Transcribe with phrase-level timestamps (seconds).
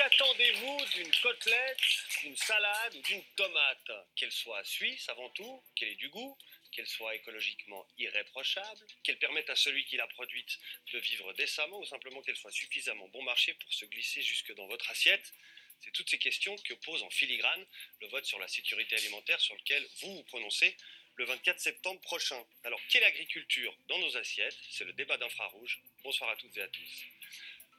[0.00, 1.78] Qu'attendez-vous d'une côtelette,
[2.22, 3.90] d'une salade ou d'une tomate?
[4.16, 6.38] Qu'elle soit suisse avant tout, qu'elle ait du goût,
[6.72, 10.58] qu'elle soit écologiquement irréprochable, qu'elle permette à celui qui l'a produite
[10.94, 14.66] de vivre décemment ou simplement qu'elle soit suffisamment bon marché pour se glisser jusque dans
[14.68, 15.34] votre assiette?
[15.80, 17.66] C'est toutes ces questions que pose en filigrane
[18.00, 20.78] le vote sur la sécurité alimentaire sur lequel vous vous prononcez
[21.16, 22.42] le 24 septembre prochain.
[22.64, 24.56] Alors, quelle agriculture dans nos assiettes?
[24.70, 25.78] C'est le débat d'infrarouge.
[26.02, 27.04] Bonsoir à toutes et à tous.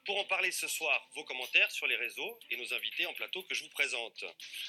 [0.05, 3.43] Pour en parler ce soir, vos commentaires sur les réseaux et nos invités en plateau
[3.43, 4.25] que je vous présente.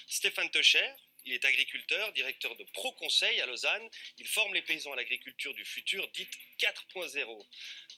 [0.06, 0.86] Stéphane Techer,
[1.24, 3.88] il est agriculteur, directeur de Pro Conseil à Lausanne.
[4.18, 7.46] Il forme les paysans à l'agriculture du futur, dite 4.0.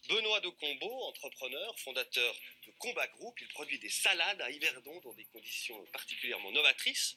[0.09, 3.41] Benoît de Combeau, entrepreneur, fondateur de Combat Group.
[3.41, 7.17] Il produit des salades à Yverdon dans des conditions particulièrement novatrices.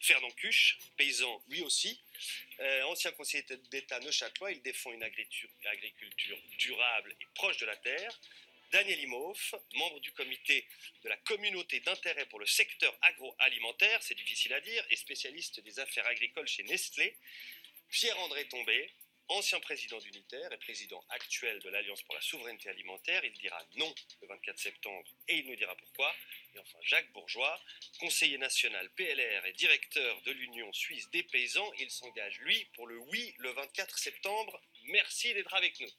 [0.00, 2.00] Fernand Cuche, paysan lui aussi,
[2.60, 8.20] euh, ancien conseiller d'État neuchâtelois, il défend une agriculture durable et proche de la terre.
[8.74, 10.66] Daniel Imhoff, membre du comité
[11.04, 15.78] de la communauté d'intérêt pour le secteur agroalimentaire, c'est difficile à dire, et spécialiste des
[15.78, 17.16] affaires agricoles chez Nestlé.
[17.88, 18.90] Pierre-André Tombé,
[19.28, 23.24] ancien président d'Unitaire et président actuel de l'Alliance pour la souveraineté alimentaire.
[23.24, 26.12] Il dira non le 24 septembre et il nous dira pourquoi.
[26.56, 27.62] Et enfin Jacques Bourgeois,
[28.00, 31.72] conseiller national PLR et directeur de l'Union suisse des paysans.
[31.78, 34.60] Il s'engage, lui, pour le oui le 24 septembre.
[34.86, 35.90] Merci d'être avec nous.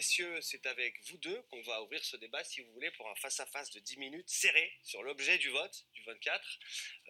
[0.00, 3.14] Messieurs, c'est avec vous deux qu'on va ouvrir ce débat, si vous voulez, pour un
[3.16, 6.58] face-à-face de 10 minutes serré sur l'objet du vote du 24,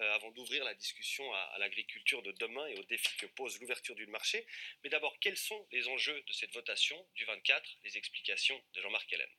[0.01, 3.95] euh, avant d'ouvrir la discussion à, l'agriculture de demain et aux défis que pose l'ouverture
[3.95, 4.45] du marché.
[4.83, 9.13] Mais d'abord, quels sont les enjeux de cette votation du 24 Les explications de Jean-Marc
[9.13, 9.31] Hélène.